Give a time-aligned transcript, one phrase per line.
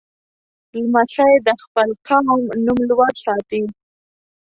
[0.77, 2.27] لمسی د خپل قوم
[2.65, 3.63] نوم لوړ ساتي.